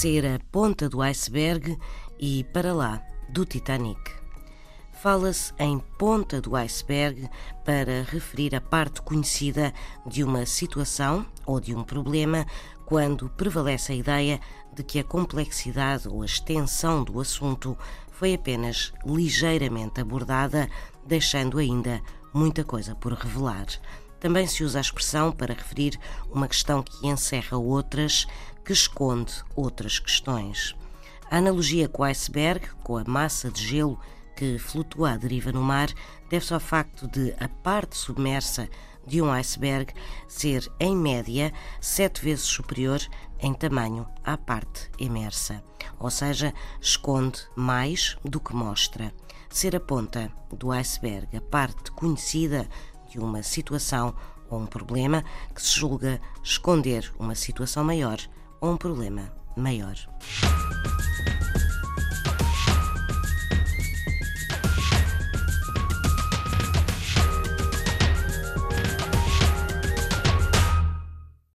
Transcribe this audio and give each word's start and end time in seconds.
ser 0.00 0.24
a 0.24 0.40
ponta 0.50 0.88
do 0.88 1.02
iceberg 1.02 1.76
e 2.18 2.42
para 2.54 2.72
lá 2.72 3.02
do 3.28 3.44
Titanic. 3.44 4.00
Fala-se 4.94 5.52
em 5.58 5.78
ponta 5.98 6.40
do 6.40 6.56
iceberg 6.56 7.28
para 7.66 8.02
referir 8.04 8.54
a 8.54 8.62
parte 8.62 9.02
conhecida 9.02 9.74
de 10.06 10.24
uma 10.24 10.46
situação 10.46 11.26
ou 11.44 11.60
de 11.60 11.74
um 11.74 11.84
problema 11.84 12.46
quando 12.86 13.28
prevalece 13.28 13.92
a 13.92 13.94
ideia 13.94 14.40
de 14.74 14.82
que 14.82 14.98
a 14.98 15.04
complexidade 15.04 16.08
ou 16.08 16.22
a 16.22 16.24
extensão 16.24 17.04
do 17.04 17.20
assunto 17.20 17.76
foi 18.10 18.32
apenas 18.32 18.94
ligeiramente 19.04 20.00
abordada, 20.00 20.66
deixando 21.06 21.58
ainda 21.58 22.00
muita 22.32 22.64
coisa 22.64 22.94
por 22.94 23.12
revelar. 23.12 23.66
Também 24.18 24.46
se 24.46 24.64
usa 24.64 24.78
a 24.78 24.80
expressão 24.80 25.30
para 25.30 25.52
referir 25.52 25.98
uma 26.30 26.48
questão 26.48 26.82
que 26.82 27.06
encerra 27.06 27.58
outras, 27.58 28.26
que 28.70 28.74
esconde 28.74 29.32
outras 29.56 29.98
questões. 29.98 30.76
A 31.28 31.38
analogia 31.38 31.88
com 31.88 32.04
o 32.04 32.06
iceberg, 32.06 32.68
com 32.84 32.98
a 32.98 33.02
massa 33.02 33.50
de 33.50 33.66
gelo 33.66 33.98
que 34.36 34.60
flutua 34.60 35.10
à 35.10 35.16
deriva 35.16 35.50
no 35.50 35.60
mar, 35.60 35.88
deve-se 36.28 36.54
ao 36.54 36.60
facto 36.60 37.08
de 37.08 37.34
a 37.40 37.48
parte 37.48 37.96
submersa 37.96 38.68
de 39.04 39.20
um 39.20 39.32
iceberg 39.32 39.92
ser, 40.28 40.70
em 40.78 40.94
média, 40.94 41.52
sete 41.80 42.22
vezes 42.22 42.44
superior 42.44 43.00
em 43.40 43.52
tamanho 43.52 44.06
à 44.22 44.38
parte 44.38 44.88
imersa, 45.00 45.64
ou 45.98 46.08
seja, 46.08 46.54
esconde 46.80 47.42
mais 47.56 48.16
do 48.24 48.38
que 48.38 48.54
mostra. 48.54 49.12
Ser 49.48 49.74
a 49.74 49.80
ponta 49.80 50.30
do 50.48 50.70
iceberg, 50.70 51.36
a 51.36 51.40
parte 51.40 51.90
conhecida 51.90 52.68
de 53.10 53.18
uma 53.18 53.42
situação 53.42 54.14
ou 54.48 54.60
um 54.60 54.66
problema 54.66 55.24
que 55.52 55.60
se 55.60 55.76
julga 55.76 56.20
esconder 56.40 57.12
uma 57.18 57.34
situação 57.34 57.82
maior 57.82 58.20
um 58.62 58.76
problema 58.76 59.32
maior. 59.56 59.96